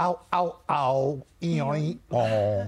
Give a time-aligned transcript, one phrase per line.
[0.00, 2.66] Au, au, au, inhoi, on.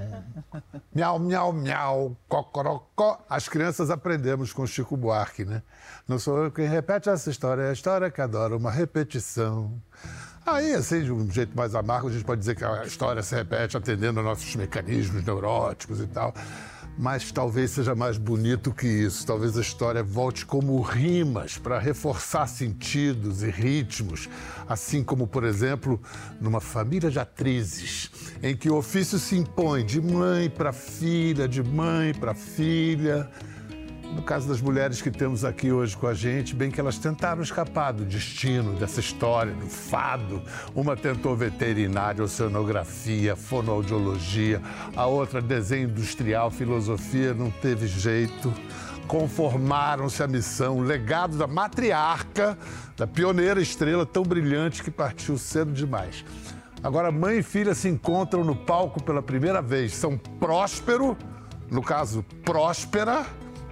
[0.92, 3.24] Miau, miau, miau, cocorocó.
[3.28, 5.62] As crianças aprendemos com Chico Buarque, né?
[6.08, 9.80] Não sou eu quem repete essa história, é a história que adora uma repetição.
[10.44, 13.32] Aí, assim, de um jeito mais amargo, a gente pode dizer que a história se
[13.36, 16.34] repete atendendo a nossos mecanismos neuróticos e tal
[16.98, 19.26] mas talvez seja mais bonito que isso.
[19.26, 24.28] Talvez a história volte como rimas para reforçar sentidos e ritmos,
[24.68, 26.00] assim como, por exemplo,
[26.40, 28.10] numa família de atrizes,
[28.42, 33.30] em que o ofício se impõe de mãe para filha, de mãe para filha
[34.14, 37.42] no caso das mulheres que temos aqui hoje com a gente, bem que elas tentaram
[37.42, 40.42] escapar do destino, dessa história, do fado.
[40.74, 44.60] Uma tentou veterinária, oceanografia, fonoaudiologia,
[44.96, 48.52] a outra desenho industrial, filosofia, não teve jeito.
[49.06, 52.58] Conformaram-se à missão, o legado da matriarca,
[52.96, 56.24] da pioneira estrela tão brilhante que partiu cedo demais.
[56.82, 59.94] Agora, mãe e filha se encontram no palco pela primeira vez.
[59.94, 61.16] São Próspero,
[61.70, 63.26] no caso, Próspera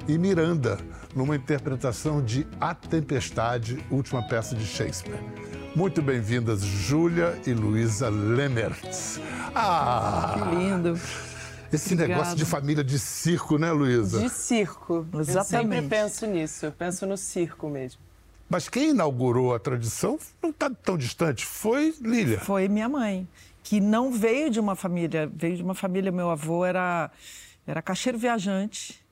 [0.08, 0.78] e Miranda,
[1.14, 5.20] numa interpretação de A Tempestade, última peça de Shakespeare.
[5.76, 9.20] Muito bem-vindas, Júlia e Luísa Lemertz.
[9.54, 10.34] Ah!
[10.34, 10.98] Que lindo.
[11.70, 12.08] Esse Obrigada.
[12.08, 14.20] negócio de família de circo, né, Luísa?
[14.20, 15.06] De circo.
[15.12, 15.36] Exatamente.
[15.36, 18.00] Eu sempre penso nisso, eu penso no circo mesmo.
[18.48, 22.40] Mas quem inaugurou a tradição não está tão distante, foi Lília.
[22.40, 23.28] Foi minha mãe,
[23.62, 27.10] que não veio de uma família, veio de uma família, meu avô era,
[27.66, 29.06] era caixeiro viajante,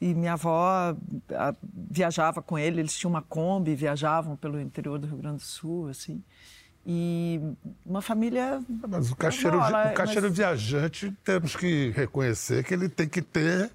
[0.00, 0.94] e minha avó
[1.32, 5.42] a, viajava com ele, eles tinham uma Kombi, viajavam pelo interior do Rio Grande do
[5.42, 6.22] Sul, assim.
[6.86, 7.40] E
[7.84, 8.62] uma família.
[8.88, 10.36] Mas o caixeiro, o caixeiro mas...
[10.36, 13.70] viajante, temos que reconhecer que ele tem que ter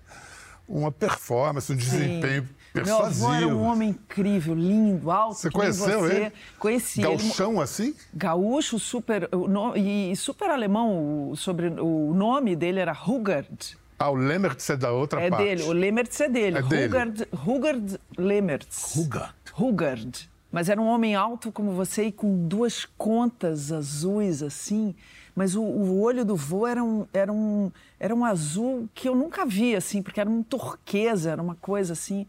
[0.68, 3.30] uma performance, um desempenho persuasivo.
[3.30, 5.40] Meu avô era um homem incrível, lindo, alto.
[5.40, 6.16] Você conheceu você.
[6.16, 6.34] ele?
[6.58, 7.62] Conheci Gauchão ele.
[7.62, 7.96] assim?
[8.14, 9.30] Gaúcho, super.
[9.76, 11.34] E super alemão.
[11.36, 13.78] Sobre, o nome dele era Hugard.
[14.02, 15.44] Ah, o Lemertz é da outra é parte.
[15.44, 16.58] É dele, o Lemertz é dele.
[16.58, 16.86] É dele.
[16.88, 18.96] Hugard, Hugard Lemertz.
[18.96, 19.34] Hugard.
[19.58, 20.30] Hugard.
[20.52, 24.94] Mas era um homem alto como você e com duas contas azuis assim.
[25.36, 29.16] Mas o, o olho do vô era um, era, um, era um azul que eu
[29.16, 32.28] nunca vi, assim, porque era um turquesa, era uma coisa assim.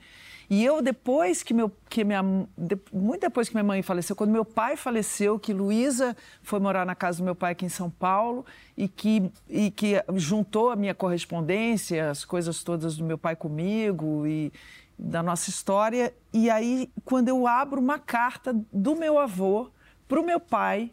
[0.52, 1.72] E eu, depois que meu.
[1.88, 6.60] Que minha, muito depois que minha mãe faleceu, quando meu pai faleceu, que Luísa foi
[6.60, 8.44] morar na casa do meu pai aqui em São Paulo
[8.76, 14.26] e que, e que juntou a minha correspondência, as coisas todas do meu pai comigo
[14.26, 14.52] e
[14.98, 16.12] da nossa história.
[16.34, 19.70] E aí, quando eu abro uma carta do meu avô
[20.06, 20.92] para o meu pai,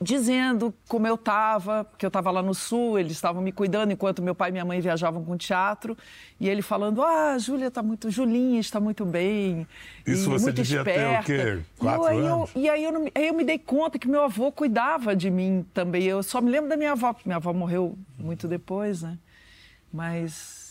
[0.00, 4.22] dizendo como eu estava, que eu estava lá no sul, eles estavam me cuidando enquanto
[4.22, 5.96] meu pai e minha mãe viajavam com teatro,
[6.38, 9.66] e ele falando: "Ah, Júlia está muito, Julinha está muito bem".
[10.06, 11.24] Isso você muito devia esperta.
[11.24, 11.64] ter o quê?
[11.78, 12.50] Quatro e, anos?
[12.54, 15.30] Eu, e aí eu, não, aí eu me dei conta que meu avô cuidava de
[15.30, 16.04] mim também.
[16.04, 19.18] Eu só me lembro da minha avó, porque minha avó morreu muito depois, né?
[19.92, 20.65] Mas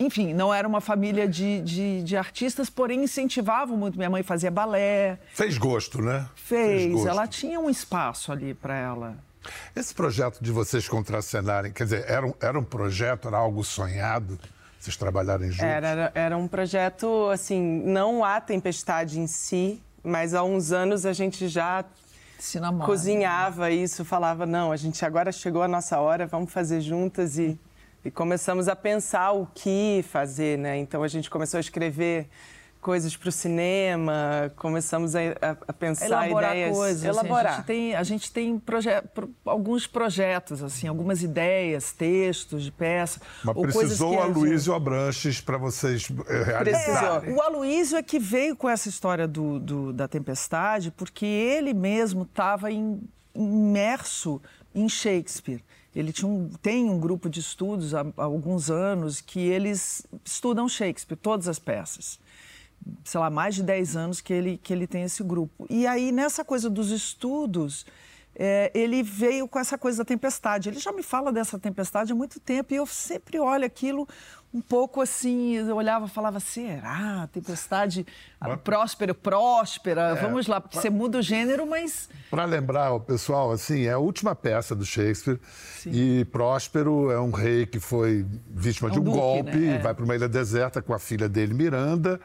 [0.00, 3.98] enfim, não era uma família de, de, de, artistas, porém incentivavam muito.
[3.98, 5.18] Minha mãe fazia balé.
[5.34, 6.26] Fez gosto, né?
[6.34, 6.82] Fez.
[6.82, 7.08] Fez gosto.
[7.08, 9.18] Ela tinha um espaço ali para ela.
[9.76, 14.38] Esse projeto de vocês contracenarem, quer dizer, era um, era um projeto, era algo sonhado?
[14.78, 15.66] Vocês trabalharem juntos?
[15.66, 21.12] Era, era um projeto, assim, não a tempestade em si, mas há uns anos a
[21.12, 21.84] gente já
[22.86, 27.58] cozinhava isso, falava, não, a gente agora chegou a nossa hora, vamos fazer juntas e
[28.04, 30.78] e começamos a pensar o que fazer, né?
[30.78, 32.28] Então a gente começou a escrever
[32.80, 35.20] coisas para o cinema, começamos a,
[35.68, 37.46] a, pensar elaborar ideias, coisas, elaborar.
[37.46, 38.88] Assim, a gente tem, a gente tem proje
[39.44, 43.20] alguns projetos, assim, algumas ideias, textos de peça.
[43.44, 47.22] Mas precisou o Aloysio Abranches para vocês eh, realizar.
[47.26, 51.74] É, o Aloysio é que veio com essa história do, do da tempestade, porque ele
[51.74, 52.68] mesmo estava
[53.34, 54.40] imerso
[54.74, 55.62] em Shakespeare.
[55.94, 61.16] Ele um, tem um grupo de estudos há, há, alguns anos que eles estudam Shakespeare,
[61.16, 62.18] todas as peças.
[63.04, 65.66] Sei lá, mais de 10 anos que ele, que ele tem esse grupo.
[65.68, 67.84] E aí, nessa coisa dos estudos,
[68.42, 70.70] é, ele veio com essa coisa da tempestade.
[70.70, 74.08] Ele já me fala dessa tempestade há muito tempo e eu sempre olho aquilo
[74.52, 77.28] um pouco assim, eu olhava e falava, será?
[77.30, 78.06] Tempestade
[78.40, 78.58] mas...
[78.62, 82.08] próspera, próspera, é, vamos lá, porque você muda o gênero, mas...
[82.30, 85.38] Para lembrar o pessoal, assim, é a última peça do Shakespeare
[85.76, 85.90] Sim.
[85.92, 89.76] e Próspero é um rei que foi vítima é um de um duque, golpe, né?
[89.76, 89.78] é.
[89.78, 92.18] vai para uma ilha deserta com a filha dele, Miranda,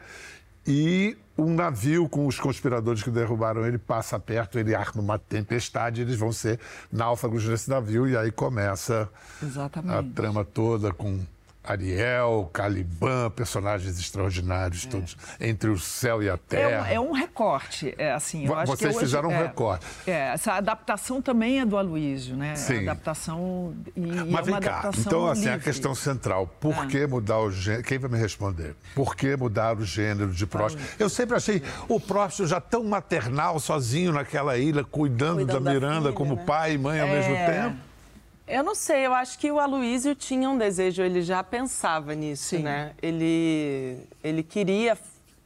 [0.66, 6.00] e um navio com os conspiradores que derrubaram ele passa perto, ele arma uma tempestade,
[6.00, 6.58] eles vão ser
[6.90, 9.08] náufragos nesse navio e aí começa
[9.42, 9.94] Exatamente.
[9.94, 11.20] a trama toda com
[11.66, 14.88] Ariel, Caliban, personagens extraordinários, é.
[14.88, 16.88] todos, entre o céu e a terra.
[16.88, 19.84] É, é um recorte, é, assim, Vocês hoje, fizeram um é, recorte.
[20.06, 22.54] É, essa adaptação também é do Aloysio, né?
[22.54, 22.78] Sim.
[22.78, 25.56] A adaptação e, Mas é vem cá, então assim, livre.
[25.56, 26.86] a questão central, por ah.
[26.86, 27.82] que mudar o gênero?
[27.82, 28.76] Quem vai me responder?
[28.94, 30.78] Por que mudar o gênero de Proust?
[30.98, 35.94] Eu sempre achei o Proust já tão maternal, sozinho naquela ilha, cuidando, cuidando da Miranda
[35.94, 36.44] da filha, como né?
[36.46, 37.46] pai e mãe ao mesmo é.
[37.46, 37.85] tempo.
[38.46, 42.56] Eu não sei, eu acho que o Aloísio tinha um desejo, ele já pensava nisso,
[42.56, 42.62] Sim.
[42.62, 42.92] né?
[43.02, 44.96] Ele, ele queria,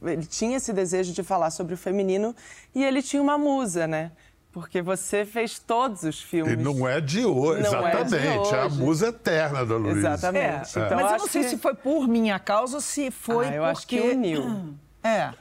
[0.03, 2.35] ele tinha esse desejo de falar sobre o feminino
[2.75, 4.11] e ele tinha uma musa, né?
[4.51, 6.53] Porque você fez todos os filmes.
[6.53, 8.15] E não é de hoje, não exatamente.
[8.15, 8.55] É, de hoje.
[8.55, 9.97] é a musa eterna do Luiz.
[9.97, 10.77] Exatamente.
[10.77, 10.85] É.
[10.85, 11.49] Então, Mas eu não sei que...
[11.49, 13.77] se foi por minha causa ou se foi ah, eu porque...
[13.77, 14.75] acho que uniu.
[15.03, 15.33] É.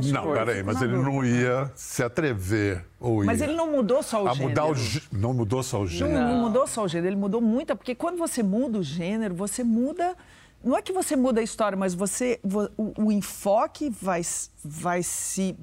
[0.00, 3.26] Não, peraí, mas ele não ia se atrever ou ia.
[3.26, 4.48] Mas ele não mudou só o a gênero.
[4.48, 4.74] Mudar o,
[5.12, 6.20] não mudou só o gênero.
[6.20, 9.34] Não, não mudou só o gênero, ele mudou muito, porque quando você muda o gênero,
[9.34, 10.16] você muda.
[10.62, 12.40] Não é que você muda a história, mas você
[12.76, 14.22] o, o enfoque vai,
[14.64, 15.56] vai se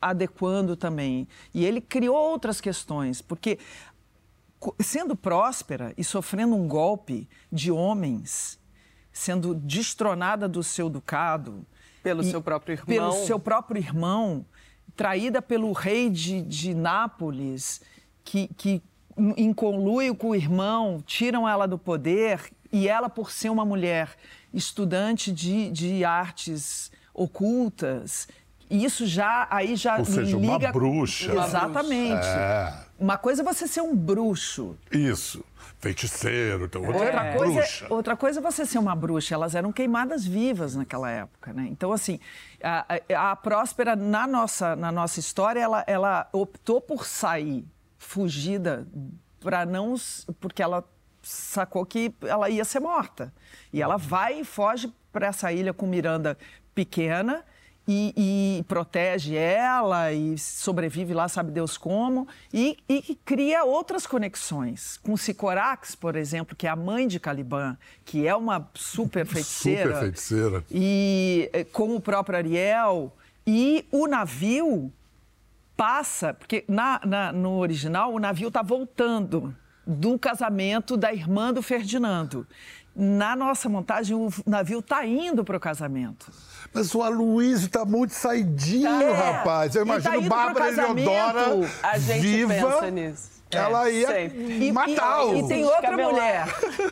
[0.00, 1.28] adequando também.
[1.54, 3.58] E ele criou outras questões, porque
[4.80, 8.58] sendo próspera e sofrendo um golpe de homens,
[9.12, 11.64] sendo destronada do seu ducado,
[12.02, 12.86] pelo seu próprio irmão.
[12.86, 14.44] Pelo seu próprio irmão,
[14.96, 17.80] traída pelo rei de, de Nápoles,
[18.24, 18.82] que, que
[19.36, 24.16] em conluio com o irmão, tiram ela do poder e ela, por ser uma mulher
[24.52, 28.26] estudante de, de artes ocultas,
[28.76, 30.56] isso já aí já Ou seja, liga...
[30.56, 31.32] uma bruxa.
[31.32, 32.26] Exatamente.
[32.26, 32.74] É.
[32.98, 34.76] Uma coisa é você ser um bruxo.
[34.90, 35.44] Isso
[35.82, 37.36] feiticeiro, então outra, outra é.
[37.36, 37.86] coisa, bruxa.
[37.90, 41.66] Outra coisa é você ser uma bruxa, elas eram queimadas vivas naquela época, né?
[41.68, 42.20] Então, assim,
[42.62, 47.64] a, a, a Próspera, na nossa, na nossa história, ela, ela optou por sair
[47.98, 48.86] fugida
[49.40, 49.96] para não...
[50.38, 50.84] porque ela
[51.20, 53.32] sacou que ela ia ser morta.
[53.72, 56.38] E ela vai e foge para essa ilha com Miranda
[56.72, 57.44] pequena
[57.86, 64.98] e, e, protege ela e sobrevive lá, sabe Deus como, e, e cria outras conexões.
[65.02, 69.82] Com Sicorax, por exemplo, que é a mãe de Caliban, que é uma super feiticeira.
[69.82, 70.64] Super feiticeira.
[70.70, 73.12] E eh, com o próprio Ariel.
[73.44, 74.92] E o navio
[75.76, 79.52] passa, porque na, na, no original o navio está voltando
[79.84, 82.46] do casamento da irmã do Ferdinando.
[82.94, 86.30] Na nossa montagem, o navio está indo para o casamento.
[86.74, 89.12] Mas o Aloysio tá muito saidinho, é.
[89.12, 89.74] rapaz.
[89.74, 92.54] Eu tá imagino tá Bárbara Eleodora a gente viva.
[92.54, 93.32] Pensa nisso.
[93.56, 96.46] Ela é, ia matar e, e, e tem outra mulher.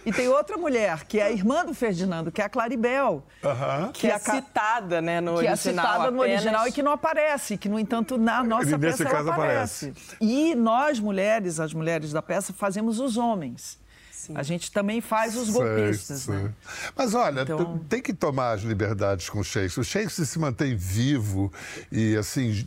[0.04, 3.24] E tem outra mulher, que é a irmã do Ferdinando, que é a Claribel.
[3.42, 3.92] Uh -huh.
[3.92, 5.56] Que, que é citada, né, no que original.
[5.56, 6.12] Que é citada apenas.
[6.12, 9.86] no original e que não aparece, que, no entanto, na nossa peça ela aparece.
[9.86, 10.16] aparece.
[10.20, 13.79] E nós, mulheres, as mulheres da peça, fazemos os homens.
[14.20, 14.34] Sim.
[14.36, 16.20] A gente também faz os golpistas.
[16.20, 16.44] Sei, sei.
[16.44, 16.52] Né?
[16.94, 17.78] Mas olha, então...
[17.88, 19.80] tem que tomar as liberdades com o Shakespeare.
[19.80, 21.50] O Shakespeare se mantém vivo
[21.90, 22.66] e assim.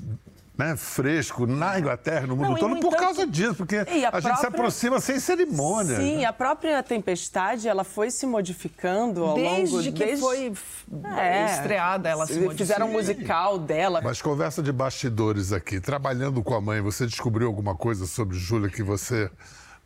[0.55, 4.21] Né, fresco na Inglaterra, no mundo Não, todo, por causa disso, porque a, a própria...
[4.21, 5.97] gente se aproxima sem cerimônia.
[5.97, 6.25] Sim, né?
[6.25, 9.91] a própria Tempestade, ela foi se modificando ao desde longo...
[9.91, 10.53] Que desde que foi
[11.17, 12.57] é, estreada, ela se modificou.
[12.57, 13.99] Fizeram um musical dela.
[14.03, 18.69] Mas conversa de bastidores aqui, trabalhando com a mãe, você descobriu alguma coisa sobre Júlia
[18.69, 19.31] que você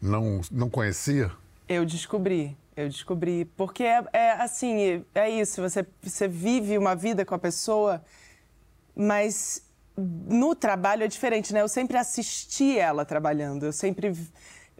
[0.01, 1.31] não, não conhecia?
[1.67, 3.45] Eu descobri, eu descobri.
[3.57, 8.03] Porque é, é, assim, é isso, você, você vive uma vida com a pessoa,
[8.95, 9.67] mas
[9.97, 11.61] no trabalho é diferente, né?
[11.61, 14.13] Eu sempre assisti ela trabalhando, eu sempre.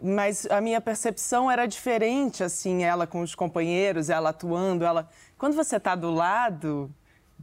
[0.00, 5.08] Mas a minha percepção era diferente, assim, ela com os companheiros, ela atuando, ela.
[5.36, 6.94] Quando você está do lado,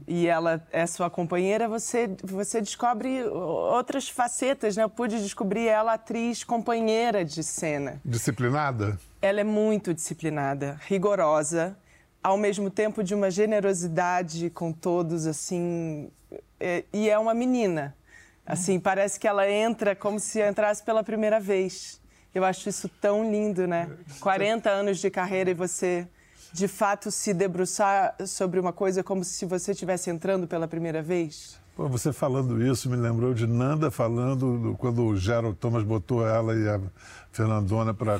[0.08, 4.84] e ela é sua companheira, você, você descobre outras facetas, né?
[4.84, 8.00] Eu pude descobrir ela atriz companheira de cena.
[8.06, 9.00] Disciplinada?
[9.22, 11.75] Ela é muito disciplinada, rigorosa,
[12.22, 16.12] ao mesmo tempo de uma generosidade com todos, assim.
[16.60, 17.96] É, e é uma menina.
[18.46, 22.00] Assim, parece que ela entra como se entrasse pela primeira vez.
[22.34, 23.90] Eu acho isso tão lindo, né?
[24.20, 26.08] 40 anos de carreira e você
[26.56, 31.60] de fato se debruçar sobre uma coisa como se você estivesse entrando pela primeira vez?
[31.76, 36.26] Pô, você falando isso me lembrou de Nanda falando do, quando o Gerald Thomas botou
[36.26, 36.80] ela e a
[37.30, 38.18] Fernandona para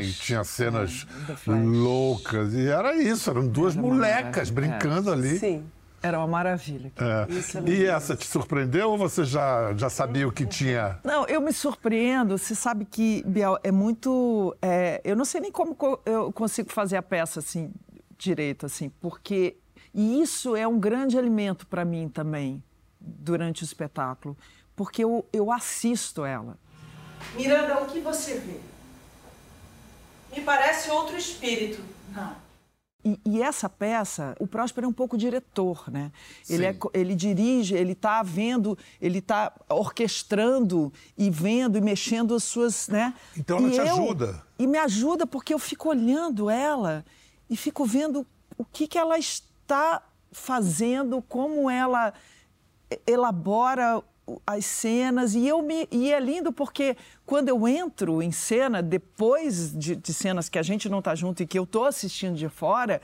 [0.00, 1.06] e tinha cenas
[1.46, 2.54] é, loucas.
[2.54, 5.12] E era isso, eram duas era molecas brincando é.
[5.12, 5.38] ali.
[5.38, 5.64] Sim.
[6.00, 6.92] Era uma maravilha.
[6.96, 7.26] É.
[7.58, 10.98] é e essa te surpreendeu ou você já, já sabia o que tinha?
[11.02, 12.38] Não, eu me surpreendo.
[12.38, 14.56] Você sabe que, Biel, é muito.
[14.62, 15.76] É, eu não sei nem como
[16.06, 17.72] eu consigo fazer a peça assim,
[18.16, 19.56] direito, assim, porque.
[19.92, 22.62] E isso é um grande alimento para mim também,
[23.00, 24.36] durante o espetáculo,
[24.76, 26.56] porque eu, eu assisto ela.
[27.34, 28.60] Miranda, o que você vê?
[30.36, 31.82] Me parece outro espírito.
[32.14, 32.47] Não.
[33.04, 36.10] E, e, essa peça, o Próspero é um pouco diretor, né?
[36.50, 42.42] Ele, é, ele dirige, ele está vendo, ele está orquestrando e vendo e mexendo as
[42.42, 43.14] suas, né?
[43.36, 44.42] Então ela e te eu, ajuda.
[44.58, 47.04] E me ajuda porque eu fico olhando ela
[47.48, 48.26] e fico vendo
[48.56, 50.02] o que, que ela está
[50.32, 52.12] fazendo, como ela
[53.06, 54.02] elabora
[54.46, 59.72] as cenas e eu me e é lindo porque quando eu entro em cena depois
[59.72, 62.48] de, de cenas que a gente não está junto e que eu estou assistindo de
[62.48, 63.00] fora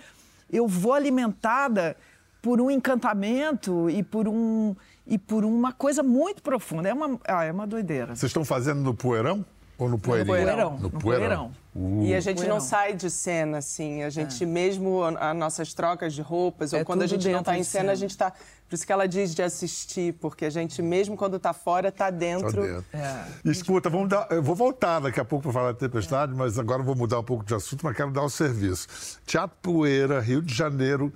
[0.51, 1.97] eu vou alimentada
[2.43, 4.75] por um encantamento e por um
[5.07, 8.81] e por uma coisa muito profunda é uma ah, é uma doideira vocês estão fazendo
[8.81, 9.45] no poeirão
[9.79, 10.27] ou no poeirinho?
[10.27, 10.71] No poeirão.
[10.77, 11.53] No, no poeirão.
[11.75, 12.05] Uh.
[12.05, 14.03] E a gente não sai de cena, assim.
[14.03, 14.47] A gente, é.
[14.47, 17.83] mesmo as nossas trocas de roupas, é ou quando a gente não está em cena,
[17.83, 18.31] cena, a gente está...
[18.31, 22.11] Por isso que ela diz de assistir, porque a gente, mesmo quando está fora, está
[22.11, 22.63] dentro.
[22.63, 22.85] Tá dentro.
[22.93, 23.25] É.
[23.45, 24.27] Escuta, vamos dar...
[24.31, 26.35] eu vou voltar daqui a pouco para falar de Tempestade, é.
[26.35, 29.19] mas agora vou mudar um pouco de assunto, mas quero dar o um serviço.
[29.27, 31.13] Teatro Poeira, Rio de Janeiro...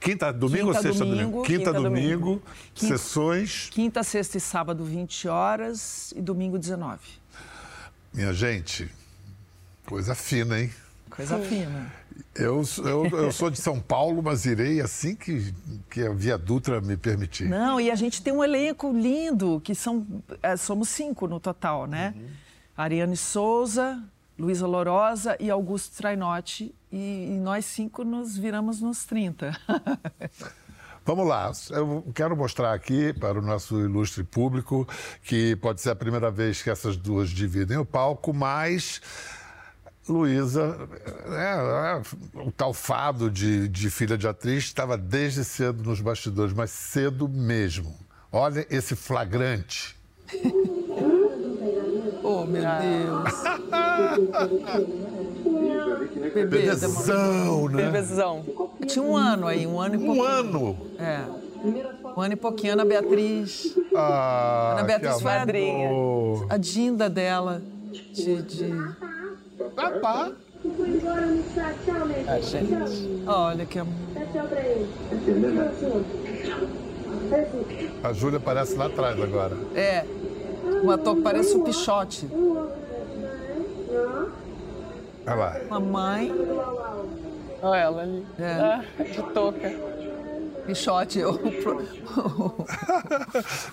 [0.00, 1.20] Quinta, domingo quinta, ou sexta, domingo?
[1.22, 1.42] domingo?
[1.42, 2.24] Quinta, quinta domingo.
[2.24, 2.42] domingo.
[2.72, 3.68] Quinta, sessões.
[3.70, 6.98] Quinta, sexta e sábado, 20 horas e domingo, 19.
[8.14, 8.90] Minha gente,
[9.86, 10.70] coisa fina, hein?
[11.10, 11.92] Coisa fina.
[12.34, 15.52] Eu, eu, eu sou de São Paulo, mas irei assim que,
[15.90, 17.48] que a Via Dutra me permitir.
[17.48, 20.06] Não, e a gente tem um elenco lindo, que são,
[20.42, 22.14] é, somos cinco no total, né?
[22.16, 22.28] Uhum.
[22.76, 24.02] Ariane Souza,
[24.38, 26.74] Luísa Lorosa e Augusto Trainotti.
[26.90, 29.56] E, e nós cinco nos viramos nos 30.
[31.04, 34.86] Vamos lá, eu quero mostrar aqui para o nosso ilustre público
[35.24, 39.02] que pode ser a primeira vez que essas duas dividem o palco, mas
[40.08, 40.88] Luísa,
[41.28, 42.02] é, é,
[42.40, 47.28] o tal fado de, de filha de atriz estava desde cedo nos bastidores, mas cedo
[47.28, 47.94] mesmo.
[48.32, 49.96] Olha esse flagrante.
[52.22, 53.42] oh, meu Deus.
[56.34, 57.84] Bebezão, né?
[57.84, 58.44] Bebezão.
[58.86, 60.24] Tinha um ano aí, um ano e pouquinho.
[60.24, 60.76] Um ano?
[60.98, 61.24] É.
[62.16, 63.76] Um ano e pouquinho, Ana Beatriz.
[63.94, 65.44] Ah, Ana Beatriz foi a,
[66.54, 67.62] a Dinda dela.
[68.12, 68.42] De.
[68.42, 69.11] de...
[69.70, 70.32] Papá.
[72.28, 73.22] Ah, gente.
[73.26, 73.94] Olha que amor.
[78.04, 79.56] A Júlia aparece lá atrás agora.
[79.74, 80.04] É.
[80.84, 82.28] Um ator que parece o Pichote.
[85.26, 85.56] Olha lá.
[85.70, 86.32] Mamãe.
[87.62, 88.26] Olha ela ali.
[88.38, 88.52] É.
[88.52, 89.91] Ah, de touca.
[90.66, 91.20] Pichote.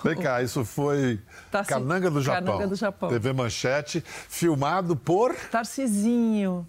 [0.03, 1.19] Vem cá, isso foi
[1.51, 1.69] Tarci...
[1.69, 2.45] Cananga do Japão.
[2.45, 3.09] Cananga do Japão.
[3.09, 5.35] TV Manchete, filmado por...
[5.51, 6.67] Tarcisinho.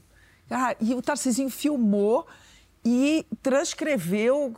[0.51, 2.27] Ah, e o Tarcisinho filmou
[2.85, 4.55] e transcreveu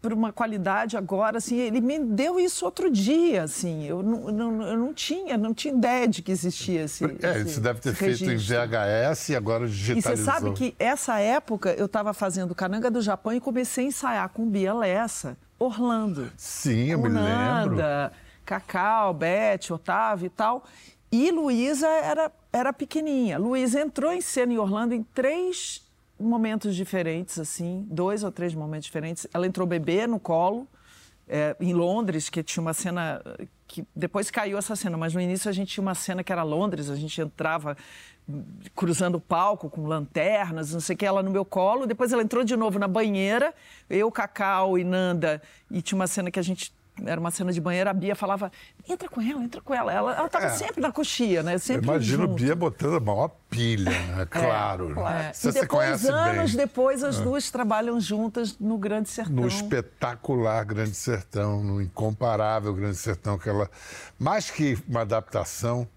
[0.00, 4.62] por uma qualidade agora, assim, ele me deu isso outro dia, assim, eu não, não,
[4.62, 8.24] eu não tinha, não tinha ideia de que existia esse É, esse, deve ter feito
[8.24, 8.32] registro.
[8.34, 10.12] em VHS e agora digitalizou.
[10.12, 13.88] E você sabe que essa época eu estava fazendo Cananga do Japão e comecei a
[13.88, 16.30] ensaiar com Bia Lessa, Orlando.
[16.36, 17.78] Sim, eu me lembro.
[18.44, 20.64] Cacau, Beth, Otávio e tal.
[21.10, 23.38] E Luísa era, era pequenininha.
[23.38, 25.82] Luísa entrou em cena em Orlando em três
[26.18, 29.26] momentos diferentes, assim, dois ou três momentos diferentes.
[29.32, 30.68] Ela entrou bebê no colo,
[31.28, 33.22] é, em Londres, que tinha uma cena
[33.66, 36.42] que depois caiu essa cena, mas no início a gente tinha uma cena que era
[36.42, 37.76] Londres, a gente entrava
[38.74, 41.86] cruzando o palco com lanternas, não sei o que, ela no meu colo.
[41.86, 43.54] Depois ela entrou de novo na banheira,
[43.88, 45.40] eu, Cacau e Nanda,
[45.70, 46.72] e tinha uma cena que a gente
[47.04, 48.52] era uma cena de banheiro, a Bia falava,
[48.88, 49.92] entra com ela, entra com ela.
[49.92, 50.50] Ela estava é.
[50.50, 51.56] sempre na coxia, né?
[51.58, 52.34] Sempre Imagino junto.
[52.34, 54.26] Bia botando a maior pilha, né?
[54.30, 54.90] Claro.
[54.90, 55.18] É, claro.
[55.18, 55.32] É.
[55.48, 56.66] e depois, anos bem.
[56.66, 57.22] depois, as é.
[57.22, 59.34] duas trabalham juntas no Grande Sertão.
[59.34, 63.70] No espetacular Grande Sertão, no incomparável Grande Sertão, que ela,
[64.18, 65.88] mais que uma adaptação,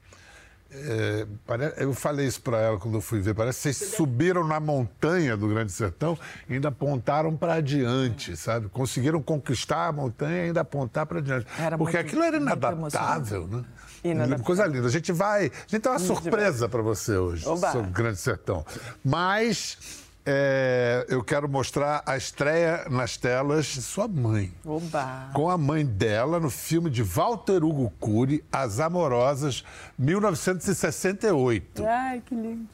[0.75, 3.33] é, eu falei isso para ela quando eu fui ver.
[3.33, 6.17] Parece que vocês subiram na montanha do Grande Sertão
[6.49, 8.67] e ainda apontaram para adiante, sabe?
[8.69, 11.47] Conseguiram conquistar a montanha e ainda apontar para adiante.
[11.57, 13.63] Era Porque muito, aquilo era inadaptável, né?
[14.03, 14.45] Inadaptável.
[14.45, 14.87] Coisa linda.
[14.87, 15.45] A gente vai.
[15.45, 17.71] A gente tem uma surpresa para você hoje Oba.
[17.71, 18.65] sobre o Grande Sertão.
[19.03, 24.51] Mas é, eu quero mostrar a estreia nas telas de sua mãe.
[24.65, 25.29] Oba.
[25.33, 29.63] Com a mãe dela no filme de Walter Hugo Cury, As Amorosas,
[29.99, 31.83] 1968.
[31.85, 32.67] Ai, que lindo.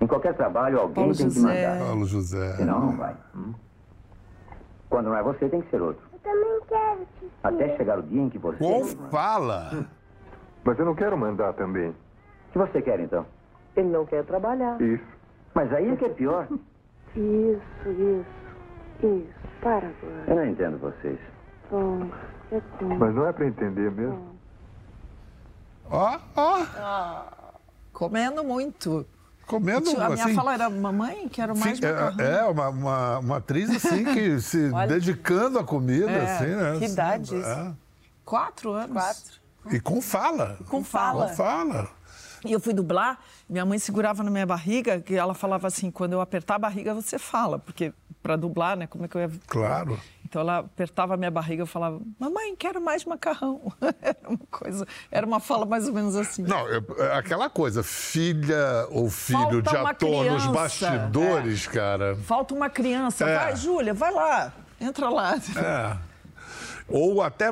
[0.00, 1.40] Em qualquer trabalho, alguém Paulo tem José.
[1.40, 1.86] que mandar.
[1.86, 2.56] Paulo José.
[2.56, 3.14] Senão, não vai.
[3.36, 3.54] Hum?
[4.88, 6.02] Quando não é você, tem que ser outro.
[6.12, 7.06] Eu também quero.
[7.44, 8.56] Até chegar o dia em que você...
[8.64, 9.70] Ou fala.
[9.72, 9.84] Hum.
[10.64, 11.90] Mas eu não quero mandar também.
[11.90, 13.24] O que você quer, então?
[13.76, 14.80] Ele não quer trabalhar.
[14.80, 15.19] Isso.
[15.54, 16.46] Mas aí é que é pior.
[17.14, 18.26] Isso, isso,
[19.02, 19.40] isso.
[19.60, 20.24] Para agora.
[20.28, 21.18] Eu não entendo vocês.
[21.70, 22.08] Bom,
[22.52, 22.96] é bom.
[22.98, 24.36] Mas não é para entender mesmo.
[25.90, 27.24] Ó, ó.
[27.92, 29.06] Comendo muito.
[29.46, 32.24] Comendo, a minha assim, fala era mamãe, quero mais fi- macarrão.
[32.24, 34.86] é, é uma, uma, uma atriz assim que se Olha.
[34.86, 36.78] dedicando à comida, É, assim, né?
[36.78, 37.48] que Assim, idade isso?
[37.48, 37.72] é.
[38.24, 38.92] Quatro anos.
[38.92, 39.40] Quatro.
[39.76, 40.56] E com fala.
[40.68, 41.28] Com fala.
[41.30, 41.88] Com fala.
[42.44, 43.18] E eu fui dublar,
[43.48, 46.94] minha mãe segurava na minha barriga, que ela falava assim, quando eu apertar a barriga,
[46.94, 47.92] você fala, porque
[48.22, 49.30] para dublar, né, como é que eu ia...
[49.46, 49.98] Claro.
[50.24, 53.60] Então ela apertava a minha barriga, eu falava, mamãe, quero mais macarrão.
[54.00, 56.42] Era uma coisa, era uma fala mais ou menos assim.
[56.44, 60.48] Não, eu- é aquela coisa, filha ou filho Falta de ator nos criança.
[60.52, 62.14] bastidores, cara.
[62.14, 63.34] Falta uma criança, É.
[63.38, 65.34] vai, Júlia, vai lá, entra lá.
[65.36, 65.96] É.
[66.86, 67.46] Ou até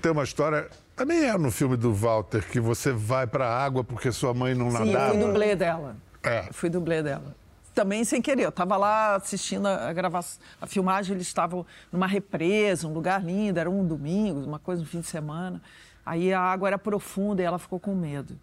[0.00, 0.68] tem uma história.
[0.96, 4.70] Também é no filme do Walter, que você vai pra água porque sua mãe não
[4.70, 5.10] Sim, eu nadava.
[5.12, 5.96] fui dublê dela.
[6.22, 6.48] É.
[6.48, 7.34] Eu fui dublê dela.
[7.74, 8.44] Também sem querer.
[8.44, 13.22] Eu estava lá assistindo a, a gravação, a filmagem, eles estavam numa represa, um lugar
[13.24, 15.60] lindo, era um domingo, uma coisa no fim de semana.
[16.06, 18.38] Aí a água era profunda e ela ficou com medo.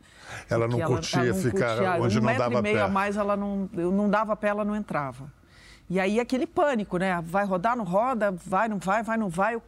[0.49, 2.01] Ela não curtia ficar curtia.
[2.01, 2.83] onde um não metro dava e meio pé.
[2.83, 5.31] a mais, ela não, eu não dava pé, ela não entrava.
[5.89, 7.21] E aí aquele pânico, né?
[7.23, 9.61] Vai rodar, não roda, vai, não vai, vai, não vai.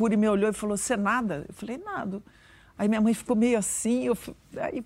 [0.00, 1.44] Curi me olhou e falou, você nada?
[1.46, 2.22] Eu falei, nada.
[2.78, 4.16] Aí minha mãe ficou meio assim, eu,
[4.56, 4.82] aí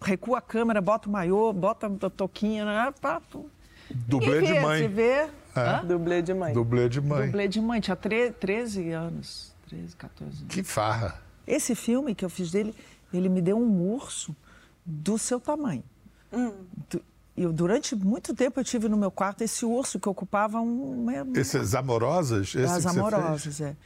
[0.00, 2.94] recua a câmera, bota o maiô, bota a toquinha, né?
[3.00, 3.46] Pá, pô.
[3.90, 4.86] Dublê de vê, mãe.
[4.88, 5.28] Vê?
[5.56, 5.84] Hã?
[5.84, 6.54] Dublê de mãe.
[6.54, 7.26] Dublê de mãe.
[7.26, 10.54] Dublê de mãe, tinha tre- 13 anos, 13, 14 anos.
[10.54, 11.20] Que farra.
[11.44, 12.72] Esse filme que eu fiz dele,
[13.12, 14.36] ele me deu um urso
[14.86, 15.82] do seu tamanho.
[16.88, 17.02] Du-
[17.36, 21.02] Eu, durante muito tempo eu tive no meu quarto esse urso que ocupava um...
[21.02, 22.54] uma- Esses amorosas?
[22.54, 23.76] Esse as amorosas, é.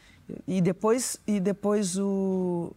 [0.47, 2.73] E depois, e depois o...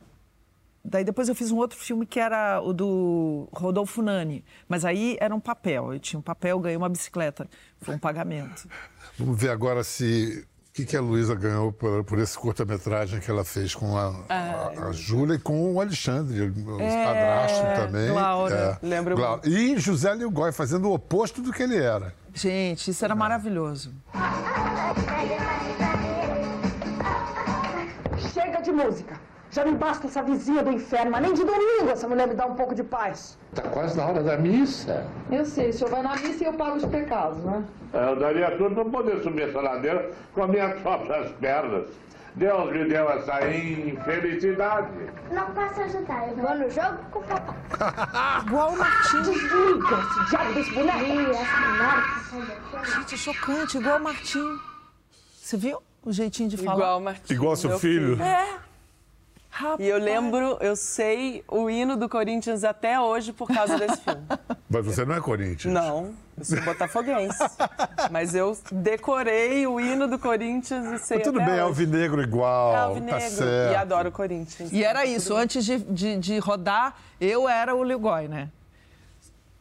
[0.88, 4.44] Daí depois eu fiz um outro filme que era o do Rodolfo Nani.
[4.70, 5.94] Mas aí era um papel.
[5.94, 7.48] Eu tinha um papel, ganhei uma bicicleta.
[7.82, 8.68] Foi um pagamento.
[9.18, 10.46] Vamos ver agora se.
[10.70, 14.14] O que, que a Luísa ganhou por, por esse curta-metragem que ela fez com a,
[14.28, 18.10] a, a Júlia e com o Alexandre, o É, padrasto também.
[18.12, 18.78] Glaura.
[18.84, 22.14] Lembro Glau- E José Lilgói fazendo o oposto do que ele era.
[22.34, 23.94] Gente, isso era maravilhoso.
[28.66, 29.14] De música.
[29.52, 32.48] Já me basta essa vizinha do inferno, mas nem de domingo essa mulher me dá
[32.48, 33.38] um pouco de paz.
[33.54, 35.06] Tá quase na hora da missa.
[35.32, 37.64] Eu sei, o senhor vai na missa e eu pago os pecados, né?
[37.94, 41.86] Eu daria tudo para poder subir essa ladeira com as minhas próprias pernas.
[42.34, 44.88] Deus me deu essa infelicidade.
[45.32, 46.28] Não posso ajudar.
[46.28, 47.56] Eu vou no jogo com o papai.
[48.48, 49.22] Igual o Martim.
[49.22, 51.00] Desliga esse diabo desse boneco.
[51.00, 54.60] Menor Gente, é chocante, igual o Martim.
[55.40, 56.76] Você viu o jeitinho de falar?
[56.78, 57.34] Igual o Martim.
[57.34, 58.22] Igual seu meu filho.
[58.22, 58.60] É.
[59.50, 59.80] Rapaz.
[59.80, 64.22] E eu lembro, eu sei o hino do Corinthians até hoje por causa desse filme.
[64.70, 65.74] Mas você não é Corinthians.
[65.74, 67.40] Não, eu sou botafoguense.
[68.12, 71.68] Mas eu decorei o hino do Corinthians e sei Mas tudo até bem, é hoje.
[71.70, 72.72] alvinegro igual.
[72.74, 73.20] É Tá alvinegro.
[73.22, 73.72] certo.
[73.72, 74.74] e adoro o Corinthians.
[74.74, 78.50] E era isso, antes de, de, de rodar, eu era o Ligói, né?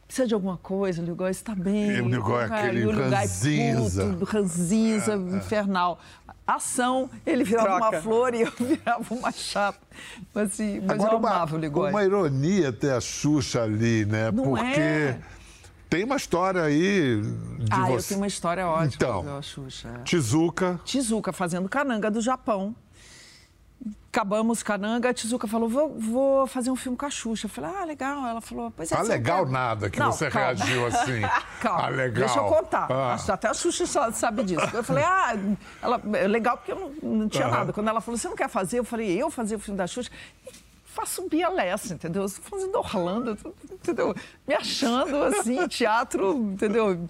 [0.07, 1.91] Precisa de alguma coisa, o Ligói está bem.
[1.97, 4.05] E o Ligói é Cara, aquele e ranzinza.
[4.05, 5.99] Puto, ranzinza, infernal.
[6.47, 7.89] Ação, ele virava Troca.
[7.97, 9.79] uma flor e eu virava uma chapa.
[10.33, 11.89] Mas, assim, mas eu uma, amava o Ligói.
[11.89, 14.29] uma ironia ter a Xuxa ali, né?
[14.31, 15.19] Não Porque é?
[15.89, 17.19] tem uma história aí
[17.59, 18.09] de Ah, eu você.
[18.09, 19.23] tenho uma história ótima Então.
[19.23, 19.87] com a Xuxa.
[20.01, 20.03] é.
[20.03, 20.79] Tizuka.
[20.85, 22.75] Tizuka fazendo cananga do Japão.
[24.15, 27.47] Acabamos cananga, a Tizuka falou: vou, vou fazer um filme com a Xuxa.
[27.47, 28.25] Eu falei: ah, legal.
[28.25, 28.95] Ela falou: pois é.
[28.95, 30.53] Ah, você legal quer?" nada que Não, você calma.
[30.53, 31.21] reagiu assim.
[31.59, 32.25] Calma, Ah, legal.
[32.25, 32.87] deixa eu contar.
[32.89, 33.17] Ah.
[33.27, 34.65] Até a Xuxa sabe disso.
[34.73, 35.33] Eu falei, ah,
[35.81, 37.73] ela, é legal porque eu não, não tinha nada.
[37.73, 38.79] Quando ela falou, você não quer fazer?
[38.79, 40.09] Eu falei, eu fazer o filme da Xuxa?
[40.85, 42.21] Faço Bia Lessa, entendeu?
[42.21, 43.37] Eu Fazendo Orlando,
[43.69, 44.15] entendeu?
[44.47, 47.05] Me achando, assim, teatro, entendeu?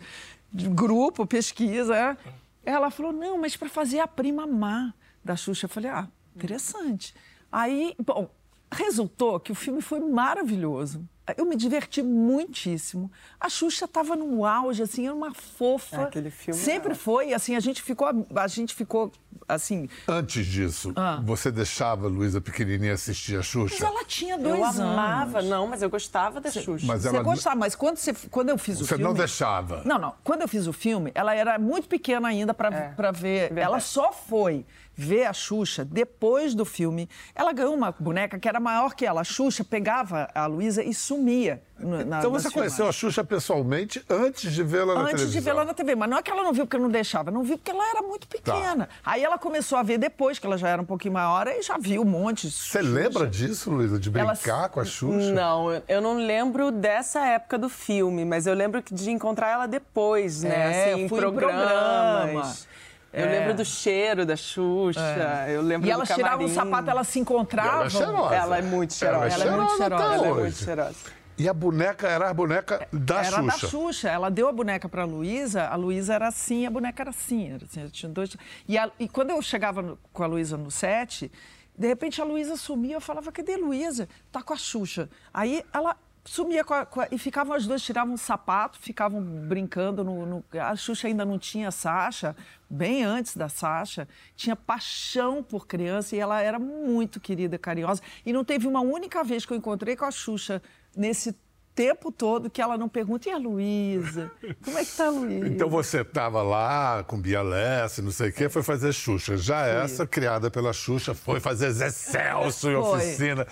[0.52, 1.96] De grupo, pesquisa.
[1.96, 2.18] é.
[2.66, 4.92] Ela falou, não, mas para fazer a prima má
[5.24, 5.66] da Xuxa.
[5.66, 7.14] Eu falei, ah, interessante.
[7.52, 8.30] Aí, bom,
[8.72, 11.08] resultou que o filme foi maravilhoso.
[11.38, 13.12] Eu me diverti muitíssimo.
[13.40, 16.04] A Xuxa estava no auge, assim, era uma fofa.
[16.04, 16.96] Aquele filme Sempre era.
[16.96, 19.12] foi, assim, a gente ficou, a gente ficou,
[19.48, 19.90] assim...
[20.08, 21.20] Antes disso, Ah.
[21.26, 23.84] você deixava a Luísa pequenininha assistir a Mas Xuxa?
[23.88, 24.80] ela tinha dois Eu anos.
[24.80, 26.86] amava, não, mas eu gostava da Xuxa.
[26.86, 29.04] Mas Você ela gostava, mas quando, você, quando eu fiz o Você filme...
[29.06, 29.82] não deixava.
[29.84, 30.14] Não, não.
[30.24, 33.48] Quando eu fiz o filme, ela era muito pequena ainda para É, ver.
[33.48, 33.62] verdade.
[33.62, 34.64] Ela só foi
[34.96, 37.10] ver a Xuxa depois do filme.
[37.36, 39.22] Ela ganhou uma boneca que era maior que ela.
[39.22, 41.62] A Xuxa pegava a Luísa e sumia.
[41.78, 42.92] na- Então você conheceu a.
[42.94, 45.32] Xuxa pessoalmente antes de vê-la na Antes televisão?
[45.32, 45.94] de vê-la na TV.
[45.96, 48.02] Mas não é que ela não viu porque não deixava, não viu porque ela era
[48.02, 48.38] muito Tá.
[48.54, 48.88] pequena.
[49.04, 51.78] Aí ela começou a ver depois, que ela já era um pouquinho maior, e já
[51.78, 52.50] viu um monte.
[52.50, 54.00] Você lembra disso, Luísa?
[54.00, 55.34] De Ela- brincar com a Xuxa?
[55.34, 60.44] Não, eu- não lembro dessa época do filme, mas eu lembro de encontrar ela depois,
[60.44, 60.56] né?
[60.90, 62.68] É, assim, em fui em programas.
[63.16, 63.40] Eu É.
[63.40, 67.18] lembro do cheiro da Xuxa, eu lembro E do elas tiravam o sapato, elas se
[67.20, 67.74] encontravam.
[67.80, 68.36] Ela é cheirosa.
[68.36, 69.26] Ela é muito cheirosa.
[69.26, 70.96] Ela é Ela é muito cheirosa Ela é muito cheirosa.
[71.38, 73.38] E a boneca era a boneca da era Xuxa?
[73.38, 74.10] Era da Xuxa.
[74.10, 77.54] Ela deu a boneca para a Luísa, a Luísa era assim, a boneca era assim.
[77.54, 78.36] Era assim tinha dois...
[78.68, 78.90] e, a...
[79.00, 79.98] e quando eu chegava no...
[80.14, 81.32] com a Luísa no set,
[81.78, 84.08] de repente a Luísa sumia, eu falava, cadê a Luísa?
[84.32, 85.10] Tá com a Xuxa.
[85.34, 87.08] Aí ela sumia com a, com a...
[87.12, 91.40] e ficavam as duas, tiravam um sapato, ficavam brincando no, no, A Xuxa ainda não
[91.40, 92.36] tinha Sasha,
[92.70, 98.02] bem antes da Sasha, tinha paixão por criança e ela era muito querida, carinhosa.
[98.26, 100.62] E não teve uma única vez que eu encontrei com a Xuxa
[100.96, 101.36] nesse
[101.76, 104.32] tempo todo que ela não pergunta, e a Luísa?
[104.64, 105.48] Como é que tá a Luísa?
[105.48, 109.36] Então você estava lá com Bia Lessa, não sei o quê, foi fazer Xuxa.
[109.36, 113.46] Já essa, criada pela Xuxa, foi fazer Zé Celso em oficina.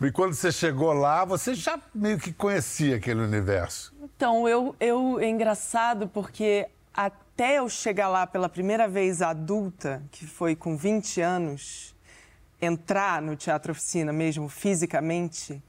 [0.00, 3.94] E quando você chegou lá, você já meio que conhecia aquele universo.
[4.02, 10.26] Então, eu, eu é engraçado porque até eu chegar lá pela primeira vez adulta, que
[10.26, 11.94] foi com 20 anos,
[12.60, 15.62] entrar no Teatro Oficina mesmo, fisicamente,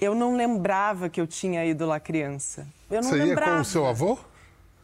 [0.00, 2.66] eu não lembrava que eu tinha ido lá criança.
[2.90, 3.50] Eu não Você lembrava.
[3.50, 4.18] ia com o seu avô?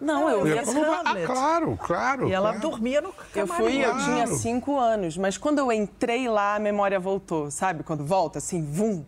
[0.01, 0.83] Não, eu ia como...
[0.85, 2.29] Ah, claro, claro.
[2.29, 2.61] E ela claro.
[2.61, 3.37] dormia no camarim.
[3.37, 3.98] Eu fui, claro.
[3.98, 7.85] eu tinha cinco anos, mas quando eu entrei lá, a memória voltou, sabe?
[7.85, 9.05] Quando volta, assim, vum.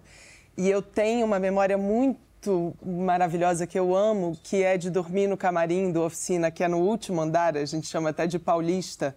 [0.56, 5.36] E eu tenho uma memória muito maravilhosa que eu amo, que é de dormir no
[5.36, 9.16] camarim do oficina, que é no último andar, a gente chama até de paulista,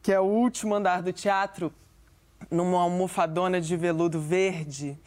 [0.00, 1.70] que é o último andar do teatro,
[2.50, 4.98] numa almofadona de veludo verde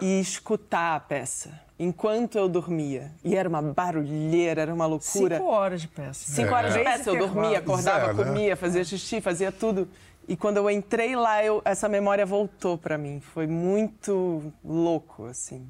[0.00, 3.12] e escutar a peça enquanto eu dormia.
[3.22, 5.36] E era uma barulheira, era uma loucura.
[5.36, 6.32] Cinco horas de peça.
[6.32, 6.52] Cinco é.
[6.52, 7.10] horas de peça.
[7.10, 8.56] Eu dormia, acordava, Zé, comia, né?
[8.56, 9.88] fazia xixi, fazia tudo.
[10.26, 13.20] E quando eu entrei lá, eu, essa memória voltou para mim.
[13.20, 15.66] Foi muito louco, assim.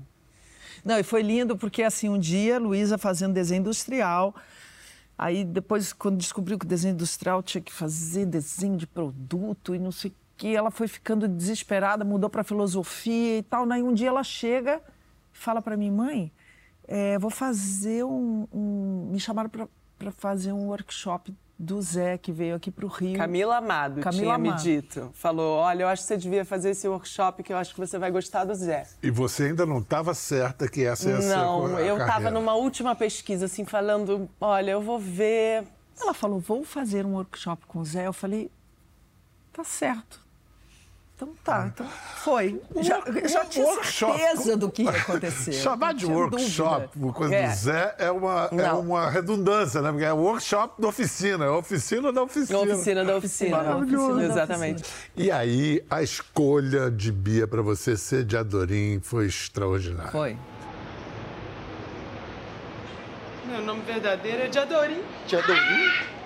[0.84, 4.34] Não, e foi lindo porque, assim, um dia, Luísa fazendo desenho industrial.
[5.16, 9.78] Aí, depois, quando descobriu que o desenho industrial tinha que fazer desenho de produto e
[9.78, 13.70] não sei o que ela foi ficando desesperada, mudou para filosofia e tal.
[13.70, 14.80] Aí um dia ela chega
[15.34, 16.32] e fala para mim, mãe,
[16.86, 19.08] é, vou fazer um, um...
[19.10, 23.18] me chamaram para fazer um workshop do Zé que veio aqui para o Rio.
[23.18, 24.54] Camila Amado Camila tinha Amado.
[24.54, 25.10] me dito.
[25.12, 27.98] Falou, olha, eu acho que você devia fazer esse workshop que eu acho que você
[27.98, 28.86] vai gostar do Zé.
[29.02, 32.94] E você ainda não estava certa que essa ia ser Não, eu estava numa última
[32.94, 35.64] pesquisa, assim, falando, olha, eu vou ver...
[36.00, 38.06] Ela falou, vou fazer um workshop com o Zé.
[38.06, 38.52] Eu falei,
[39.52, 40.27] tá certo.
[41.18, 41.84] Então tá, então
[42.22, 42.62] foi.
[42.80, 44.16] Já, já tinha workshop.
[44.16, 45.50] certeza do que ia acontecer.
[45.60, 47.12] Chamar de workshop, dúvida.
[47.12, 47.48] coisa é.
[47.48, 49.90] do Zé, é uma, é uma redundância, né?
[49.90, 52.58] Porque é workshop da oficina, é oficina da oficina.
[52.60, 53.56] Oficina da oficina.
[53.56, 54.20] Maravilhoso.
[54.20, 54.84] Exatamente.
[55.16, 60.12] E aí, a escolha de Bia para você ser de Adorim foi extraordinária.
[60.12, 60.36] Foi.
[63.44, 65.02] Meu nome verdadeiro é de Adorim.
[65.26, 66.17] De Adorim?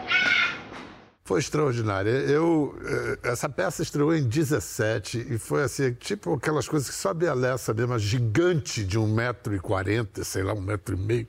[1.24, 2.10] Foi extraordinária.
[2.10, 2.76] Eu,
[3.22, 7.86] essa peça estreou em 17 e foi assim, tipo aquelas coisas que só a sabia,
[7.86, 11.28] mas gigante de 1,40m, sei lá, 1,5m.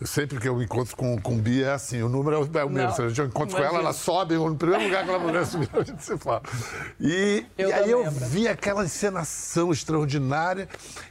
[0.00, 2.92] Eu, sempre que eu encontro com, com Bia é assim, o número é o mesmo.
[2.92, 5.68] Se a gente encontra com ela, ela sobe no primeiro lugar que ela mulher subir,
[5.72, 6.40] a gente se fala.
[7.00, 10.68] E, e aí eu vi aquela encenação extraordinária.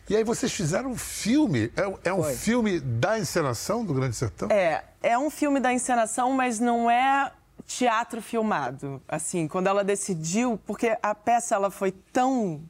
[0.09, 1.69] E aí vocês fizeram um filme.
[1.75, 2.33] É, é um Foi.
[2.35, 4.49] filme da encenação do Grande Sertão?
[4.49, 7.33] É, é um filme da encenação, mas não é
[7.67, 9.01] teatro filmado.
[9.07, 12.63] Assim, quando ela decidiu, porque a peça ela foi tão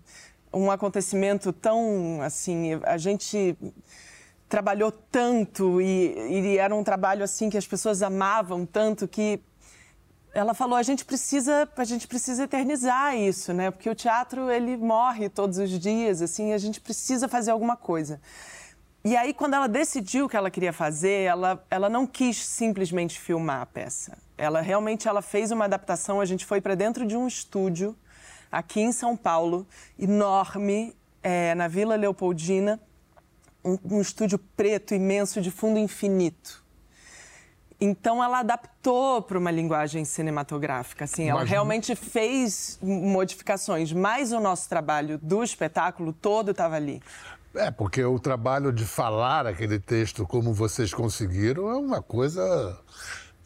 [0.51, 3.55] um acontecimento tão assim, a gente
[4.49, 9.41] trabalhou tanto e, e, era um trabalho assim que as pessoas amavam tanto que
[10.33, 13.69] ela falou a gente precisa a gente precisa eternizar isso, né?
[13.69, 18.19] Porque o teatro ele morre todos os dias, assim, a gente precisa fazer alguma coisa.
[19.03, 23.19] E aí, quando ela decidiu o que ela queria fazer, ela, ela não quis simplesmente
[23.19, 24.17] filmar a peça.
[24.38, 26.21] Ela realmente ela fez uma adaptação.
[26.21, 27.95] A gente foi para dentro de um estúdio
[28.52, 32.80] aqui em São Paulo, enorme, é, na Vila Leopoldina,
[33.63, 36.63] um, um estúdio preto imenso de fundo infinito.
[37.80, 44.67] Então ela adaptou para uma linguagem cinematográfica, assim, ela realmente fez modificações, mas o nosso
[44.67, 47.04] trabalho do espetáculo todo estava ali.
[47.54, 52.80] É, porque o trabalho de falar aquele texto como vocês conseguiram é uma coisa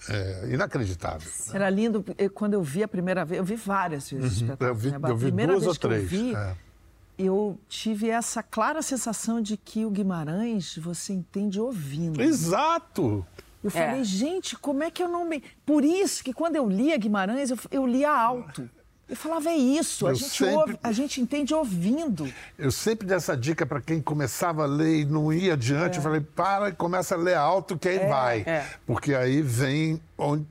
[0.10, 1.30] é, inacreditável.
[1.30, 1.56] Né?
[1.56, 4.56] Era lindo, quando eu vi a primeira vez, eu vi várias vezes uhum.
[4.60, 5.00] Eu vi, né?
[5.04, 6.04] eu vi duas ou três.
[6.04, 6.56] Eu, vi, é.
[7.18, 12.22] eu tive essa clara sensação de que o Guimarães você entende ouvindo.
[12.22, 13.26] Exato!
[13.64, 13.72] Eu é.
[13.72, 15.44] falei, gente, como é que eu não me.
[15.66, 18.70] Por isso que quando eu lia Guimarães, eu, eu lia alto.
[19.12, 20.56] Eu falava, é isso, a gente, sempre...
[20.56, 22.34] ouve, a gente entende ouvindo.
[22.58, 25.96] Eu sempre dei essa dica para quem começava a ler e não ia adiante.
[25.96, 26.00] É.
[26.00, 28.40] Eu falei, para e começa a ler alto que aí é, vai.
[28.48, 28.66] É.
[28.88, 30.02] Porque aí vem.
[30.18, 30.46] Onde...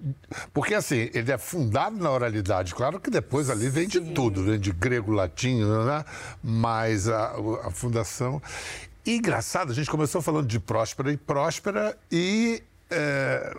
[0.53, 2.75] Porque assim, ele é fundado na oralidade.
[2.75, 4.03] Claro que depois ali vem Sim.
[4.03, 6.05] de tudo, vem de grego, latim, né?
[6.43, 7.33] mas a,
[7.65, 8.43] a fundação.
[9.07, 13.55] E engraçado, a gente começou falando de Próspera e Próspera e é,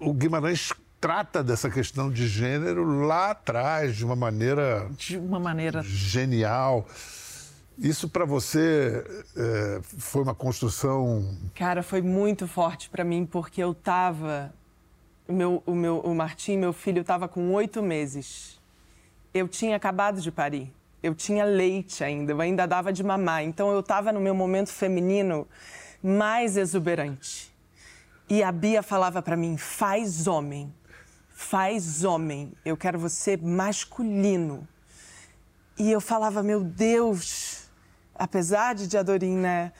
[0.00, 5.82] o Guimarães trata dessa questão de gênero lá atrás de uma maneira de uma maneira
[5.82, 6.86] genial.
[7.78, 9.02] Isso para você
[9.34, 11.38] é, foi uma construção?
[11.54, 14.52] Cara, foi muito forte para mim porque eu tava
[15.26, 18.60] o meu o meu o Martim, meu filho, estava com oito meses.
[19.32, 20.70] Eu tinha acabado de parir.
[21.02, 23.42] Eu tinha leite ainda, eu ainda dava de mamar.
[23.42, 25.48] Então eu estava no meu momento feminino
[26.02, 27.50] mais exuberante.
[28.28, 30.72] E a Bia falava para mim: faz homem,
[31.40, 32.52] faz homem.
[32.64, 34.68] Eu quero você masculino.
[35.78, 37.70] E eu falava: meu Deus,
[38.14, 39.72] apesar de Adorim né,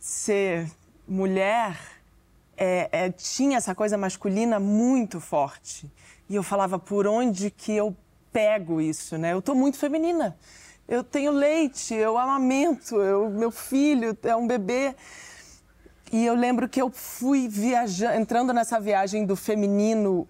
[0.00, 0.70] ser
[1.06, 1.78] mulher,
[2.56, 5.90] é, é, tinha essa coisa masculina muito forte.
[6.28, 7.94] E eu falava: por onde que eu
[8.32, 9.34] pego isso, né?
[9.34, 10.36] Eu tô muito feminina.
[10.88, 14.96] Eu tenho leite, eu amamento, eu, meu filho é um bebê.
[16.10, 20.28] E eu lembro que eu fui viajando, entrando nessa viagem do feminino,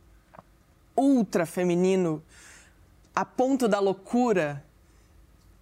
[0.97, 2.23] ultra feminino,
[3.15, 4.63] a ponto da loucura,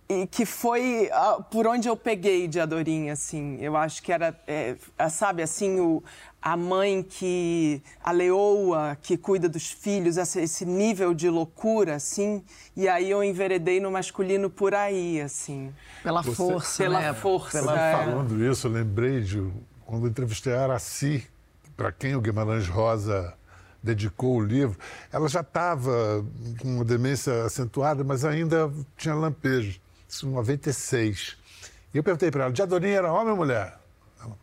[0.09, 3.57] e que foi uh, por onde eu peguei de Adorinha, assim.
[3.61, 4.77] Eu acho que era, é,
[5.09, 6.03] sabe, assim, o,
[6.41, 12.45] a mãe que a leoa que cuida dos filhos, esse nível de loucura, assim.
[12.77, 15.73] E aí eu enveredei no masculino por aí, assim.
[16.03, 17.15] Pela Você, força, Pela né?
[17.15, 17.59] força.
[17.59, 17.93] Pela, é.
[17.97, 19.51] Falando isso, eu lembrei de
[19.87, 21.27] quando entrevistei a Araci,
[21.77, 23.35] para quem o Guimarães Rosa
[23.83, 24.79] dedicou o livro.
[25.11, 26.25] Ela já estava
[26.61, 29.81] com uma demência acentuada, mas ainda tinha lampejo.
[30.09, 31.37] Isso em 96.
[31.93, 33.79] E eu perguntei para ela, de Adorinha era homem ou mulher?
[34.21, 34.37] Ela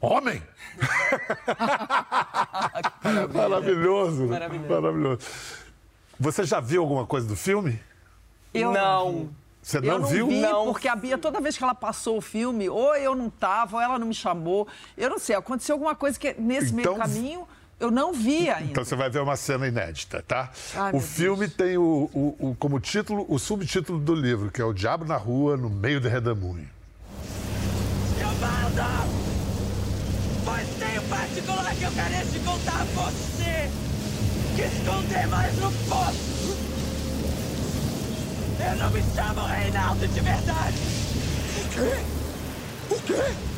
[0.00, 0.40] Homem!
[3.34, 4.26] Maravilhoso.
[4.26, 4.68] Maravilhoso.
[4.68, 5.26] Maravilhoso.
[6.20, 7.80] Você já viu alguma coisa do filme?
[8.54, 9.28] Eu não.
[9.60, 10.28] Você não, eu não viu?
[10.28, 10.66] Vi, não.
[10.66, 13.82] porque a Bia, toda vez que ela passou o filme, ou eu não tava, ou
[13.82, 14.66] ela não me chamou.
[14.96, 17.46] Eu não sei, aconteceu alguma coisa que nesse então, meio caminho
[17.80, 18.70] eu não vi ainda.
[18.72, 20.50] Então você vai ver uma cena inédita, tá?
[20.74, 21.56] Ai, o filme Deus.
[21.56, 25.16] tem o, o, o, como título o subtítulo do livro, que é O Diabo na
[25.16, 26.68] Rua, no meio do redemoinho.
[28.18, 29.06] Giovanna!
[30.44, 33.70] Pois tenho particular que eu careço de contar a você
[34.56, 36.58] que esconder mais no poço.
[38.60, 40.76] Eu não me chamo Reinaldo de verdade.
[41.56, 42.04] O quê?
[42.90, 43.57] O quê?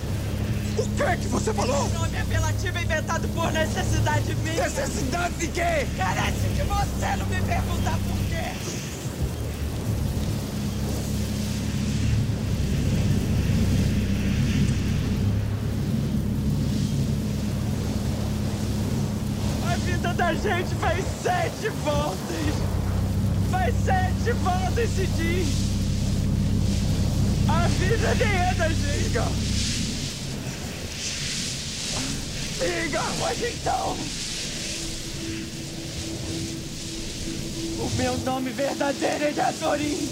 [0.81, 1.87] O que que você falou?
[1.87, 4.63] Esse nome apelativo é inventado por necessidade minha.
[4.63, 5.87] Necessidade de quê?
[5.99, 8.51] Carece de você não me perguntar por quê.
[19.85, 22.17] vida da gente faz sete voltas.
[23.51, 25.45] Faz sete voltas esse dia.
[27.49, 28.91] A vida nem é da gente.
[29.11, 29.60] Diga.
[32.61, 33.97] Mas então.
[37.79, 39.31] O meu nome verdadeiro é.
[39.33, 40.09] De Adorim?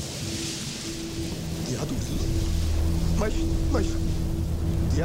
[3.18, 3.34] Mas,
[3.70, 3.86] mas...
[4.94, 5.02] De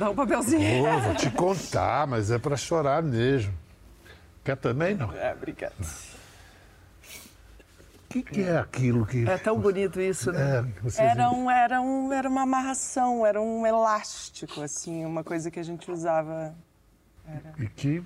[0.00, 0.82] Dá um papelzinho.
[0.82, 3.52] Oh, vou te contar, mas é para chorar mesmo.
[4.42, 5.12] Quer também, não?
[5.12, 5.74] É, obrigado.
[5.78, 5.84] O
[8.08, 9.28] que, que, é aquilo que.
[9.28, 10.66] É tão bonito isso, né?
[10.96, 15.60] É, era, um, era, um, era uma amarração, era um elástico, assim, uma coisa que
[15.60, 16.54] a gente usava.
[17.28, 17.52] Era...
[17.58, 18.02] E que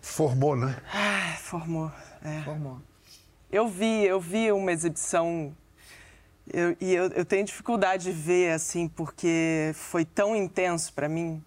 [0.00, 0.76] formou, né?
[0.92, 1.92] Ah, formou.
[2.20, 2.42] É.
[2.42, 2.80] Formou.
[3.50, 5.54] Eu vi, eu vi uma exibição
[6.52, 11.42] eu, e eu, eu, tenho dificuldade de ver, assim, porque foi tão intenso para mim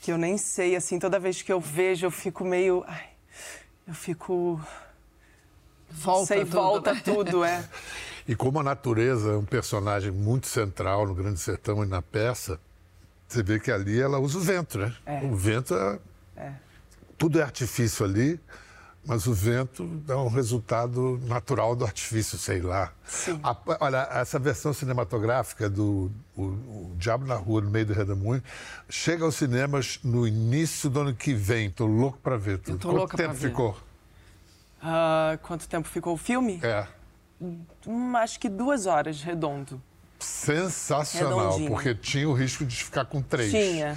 [0.00, 2.84] que eu nem sei, assim, toda vez que eu vejo eu fico meio.
[2.86, 3.10] Ai,
[3.86, 4.60] eu fico.
[5.88, 6.52] Volta sei, tudo.
[6.52, 7.64] volta tudo, é.
[8.26, 12.60] E como a natureza é um personagem muito central no Grande Sertão e na peça,
[13.26, 14.94] você vê que ali ela usa o vento, né?
[15.04, 15.24] É.
[15.24, 15.98] O vento é...
[16.36, 16.52] é.
[17.18, 18.38] Tudo é artifício ali,
[19.04, 22.92] mas o vento é um resultado natural do artifício, sei lá.
[23.42, 28.42] A, olha, essa versão cinematográfica do o, o Diabo na Rua, no meio do Redemoinho,
[28.88, 31.68] chega aos cinemas no início do ano que vem.
[31.68, 32.78] Tô louco para ver tudo.
[32.78, 33.76] Quanto tempo ficou?
[34.80, 36.60] Ah, quanto tempo ficou o filme?
[36.62, 36.86] É.
[37.40, 39.82] Hum, acho que duas horas, redondo.
[40.24, 43.50] Sensacional, porque tinha o risco de ficar com três.
[43.50, 43.96] Tinha.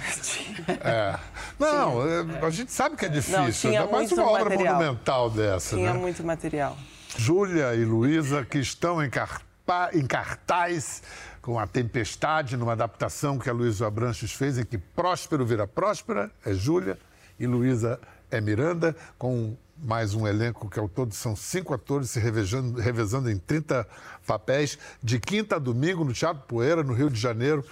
[0.68, 1.18] É.
[1.58, 4.74] Não, é, a gente sabe que é difícil, tinha ainda mais uma obra material.
[4.76, 5.98] monumental dessa, Tinha né?
[5.98, 6.76] muito material.
[7.16, 11.02] Júlia e Luísa, que estão em, carpa- em cartaz
[11.40, 16.30] com A Tempestade, numa adaptação que a Luísa Abranches fez, em que Próspero vira Próspera,
[16.44, 16.98] é Júlia,
[17.38, 22.18] e Luísa é Miranda, com mais um elenco que ao todo são cinco atores se
[22.20, 23.86] revezando, revezando em 30
[24.26, 27.64] papéis, de quinta a domingo no Teatro Poeira, no Rio de Janeiro.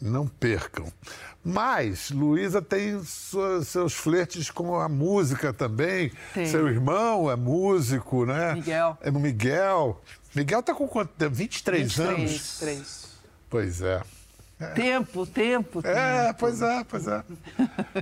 [0.00, 0.92] Não percam.
[1.44, 6.10] Mas Luísa tem sua- seus flertes com a música também.
[6.34, 6.46] Tem.
[6.46, 8.54] Seu irmão é músico, né?
[8.54, 8.98] Miguel.
[9.00, 10.00] É o Miguel.
[10.34, 11.34] Miguel tá com quanto tempo?
[11.34, 12.30] 23, anos?
[12.30, 12.58] 23.
[12.58, 13.08] Três.
[13.48, 14.02] Pois é.
[14.68, 16.38] Tempo, tempo, É, tempo.
[16.38, 17.22] pois é, pois é.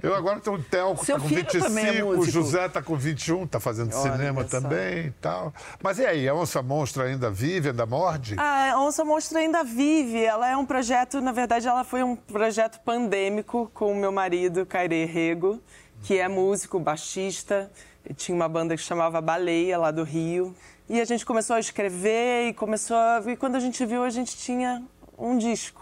[0.03, 2.25] Eu agora tenho o Telco, Seu tá com filho 25, também é o.
[2.25, 5.53] José tá com 21, tá fazendo Olha cinema também e tal.
[5.83, 8.35] Mas e aí, a Onça Monstra ainda vive, ainda morde?
[8.39, 10.23] Ah, a Onça Monstra ainda vive.
[10.25, 14.65] Ela é um projeto, na verdade, ela foi um projeto pandêmico com o meu marido,
[14.67, 15.61] Caire Rego,
[16.03, 17.71] que é músico, baixista.
[18.09, 20.55] E tinha uma banda que chamava Baleia, lá do Rio.
[20.89, 23.23] E a gente começou a escrever e começou a...
[23.27, 24.83] E quando a gente viu, a gente tinha
[25.19, 25.80] um disco.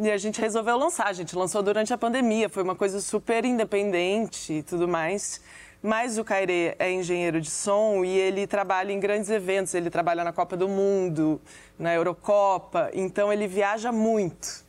[0.00, 1.08] E a gente resolveu lançar.
[1.08, 2.48] A gente lançou durante a pandemia.
[2.48, 5.40] Foi uma coisa super independente e tudo mais.
[5.82, 9.74] Mas o Caire é engenheiro de som e ele trabalha em grandes eventos.
[9.74, 11.40] Ele trabalha na Copa do Mundo,
[11.76, 12.90] na Eurocopa.
[12.94, 14.64] Então ele viaja muito.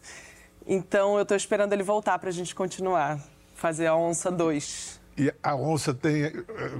[0.65, 3.19] Então eu estou esperando ele voltar para a gente continuar.
[3.53, 4.98] Fazer a Onça 2.
[5.19, 6.23] E a Onça tem.
[6.23, 6.33] eh,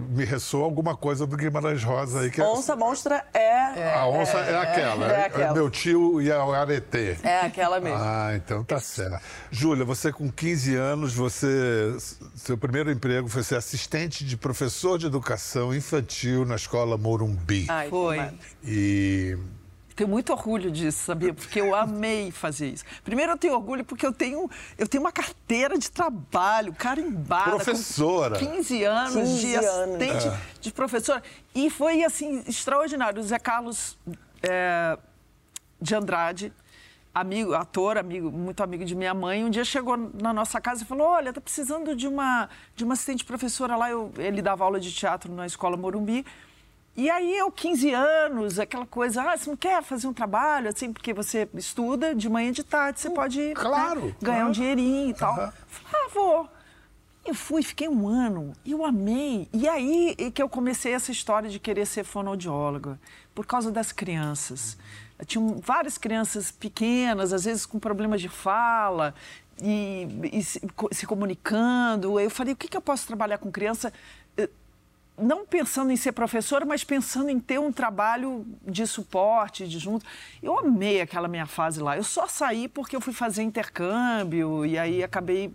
[0.09, 2.31] Me ressoa alguma coisa do Guimarães Rosa aí.
[2.31, 3.93] Que é- Onça Monstra é...
[3.95, 5.05] A onça é, aquela.
[5.11, 5.53] é aquela.
[5.53, 7.17] meu tio e a aretê.
[7.21, 7.97] É aquela mesmo.
[7.99, 9.19] Ah, então tá certo.
[9.51, 11.95] Júlia, você com 15 anos, você
[12.35, 17.65] seu primeiro emprego foi ser assistente de professor de educação infantil na escola Morumbi.
[17.67, 18.31] Ai, Foi.
[18.63, 19.37] E
[19.99, 21.33] Tenho muito orgulho disso, sabia?
[21.33, 22.85] Porque eu amei fazer isso.
[23.03, 27.57] Primeiro, eu tenho orgulho porque eu tenho, eu tenho uma carteira de trabalho carimbada.
[27.57, 28.39] Professora.
[28.39, 29.67] Com 15 anos 15 de anos.
[29.67, 30.39] assistente É.
[30.61, 31.21] de professora.
[31.53, 33.19] E foi, assim, extraordinário.
[33.19, 33.97] O Zé Carlos
[34.41, 34.97] é,
[35.81, 36.53] de Andrade,
[37.13, 40.85] amigo, ator, amigo, muito amigo de minha mãe, um dia chegou na nossa casa e
[40.85, 43.89] falou: Olha, tá precisando de uma, de uma assistente professora lá.
[43.89, 46.25] Eu, ele dava aula de teatro na escola Morumbi.
[46.95, 50.91] E aí, eu, 15 anos, aquela coisa, ah, você não quer fazer um trabalho, assim,
[50.91, 54.49] porque você estuda de manhã e de tarde, você pode né, claro, ganhar claro.
[54.49, 55.33] um dinheirinho e tal.
[55.33, 55.53] Aham.
[55.67, 56.49] Falei, ah, vou.
[57.25, 59.47] Eu fui, fiquei um ano, e eu amei.
[59.53, 62.99] E aí é que eu comecei essa história de querer ser fonoaudióloga,
[63.35, 64.77] por causa das crianças.
[65.25, 69.13] Tinham várias crianças pequenas, às vezes com problemas de fala,
[69.61, 72.19] e, e se, se comunicando.
[72.19, 73.93] Eu falei, o que, que eu posso trabalhar com criança?
[75.21, 80.05] Não pensando em ser professora, mas pensando em ter um trabalho de suporte, de junto.
[80.41, 81.97] Eu amei aquela minha fase lá.
[81.97, 85.51] Eu só saí porque eu fui fazer intercâmbio e aí acabei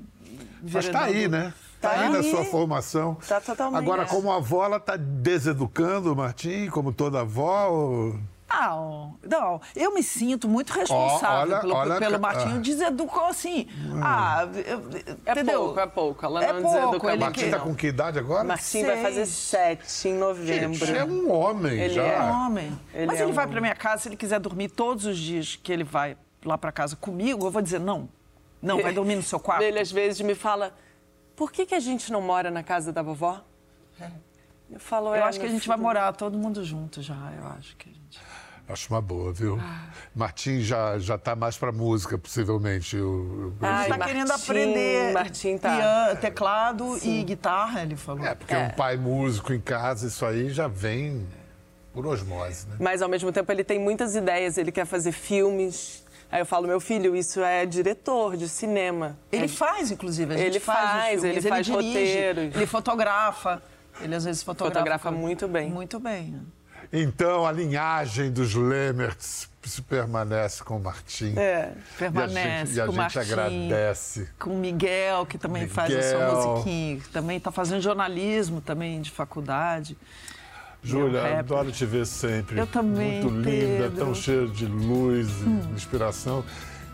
[0.62, 1.52] Mas tá aí, né?
[1.80, 3.16] Tá, Tá aí na sua formação.
[3.28, 3.82] Tá totalmente.
[3.82, 7.68] Agora, como avó, ela tá deseducando o Martim, como toda avó.
[7.68, 8.18] ou-
[8.60, 9.60] Não, não.
[9.74, 12.56] Eu me sinto muito responsável olha- pelo, olha pelo Martinho.
[12.56, 12.60] ah.
[12.60, 13.68] Deseducou assim.
[14.02, 14.82] Ah, eu-
[15.26, 15.60] É entendeu?
[15.64, 16.26] pouco, é pouco.
[16.26, 18.44] Ela É não pouco, deseduca ele Martim que- tá com que idade agora?
[18.44, 20.74] Martim vai fazer sete em novembro.
[20.74, 22.02] Gente, é um homem Ele já.
[22.04, 22.78] é homem.
[22.92, 23.62] Ele Mas é ele um vai para homem.
[23.62, 26.94] minha casa, se ele quiser dormir todos os dias que ele vai lá para casa
[26.96, 28.08] comigo, eu vou dizer não.
[28.62, 29.62] Não, vai dormir no seu quarto.
[29.62, 30.72] Ele às vezes me fala:
[31.36, 33.42] por que, que a gente não mora na casa da vovó?
[34.70, 35.86] Eu falo, Eu é, acho que a gente vai filho.
[35.86, 38.18] morar todo mundo junto já, eu acho que a gente...
[38.66, 39.58] Acho uma boa, viu?
[39.60, 39.84] Ah.
[40.14, 42.96] Martim já, já tá mais pra música, possivelmente.
[42.96, 45.76] Eu, eu- Ai, Ele tá Martim, querendo aprender Martim tá.
[45.76, 48.24] piano, teclado e guitarra, ele falou.
[48.24, 51.26] É, porque um pai músico em casa, isso aí já vem
[51.92, 52.76] por osmose, né?
[52.80, 56.02] Mas ao mesmo tempo ele tem muitas ideias, ele quer fazer filmes.
[56.32, 59.16] Aí eu falo, meu filho, isso é diretor de cinema.
[59.30, 60.32] Ele É- faz, inclusive.
[60.34, 62.56] A gente Ele faz, os faz, filmes, ele faz dirige, roteiros.
[62.56, 63.62] Ele fotografa.
[64.00, 64.78] Ele às vezes fotografa.
[64.78, 65.70] Fotografa muito bem.
[65.70, 66.40] Muito bem.
[66.92, 69.48] Então, a linhagem dos Lemerts
[69.88, 71.32] permanece com o Martim.
[71.36, 73.18] É, permanece E a gente, e a gente Martim.
[73.18, 74.28] agradece.
[74.38, 76.46] Com o Miguel, que também faz a sua Miguel.
[76.52, 76.96] musiquinha.
[77.00, 79.96] que Também está fazendo jornalismo também de faculdade.
[80.82, 81.38] Júlia, rapper.
[81.38, 82.58] adoro te ver sempre.
[82.60, 83.48] Eu também, Muito linda,
[83.84, 83.86] Pedro.
[83.86, 83.96] Hum.
[83.96, 86.44] tão cheia de luz e inspiração.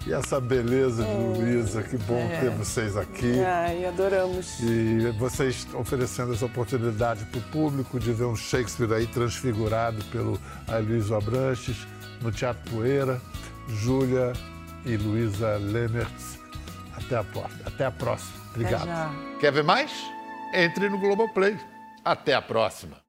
[0.07, 2.40] E essa beleza de hum, Luísa, que bom é.
[2.40, 3.40] ter vocês aqui.
[3.44, 4.59] Ai, adoramos.
[4.61, 10.40] E vocês oferecendo essa oportunidade para o público de ver um Shakespeare aí transfigurado pelo
[10.66, 11.86] Aloysio Abranches
[12.22, 13.20] no Teatro Poeira.
[13.68, 14.32] Júlia
[14.84, 16.38] e Luísa Lemertz.
[16.96, 17.24] Até a,
[17.66, 18.40] Até a próxima.
[18.55, 19.38] Obrigado.
[19.38, 19.92] Quer ver mais?
[20.53, 21.59] Entre no Globoplay.
[22.05, 22.99] Até a próxima.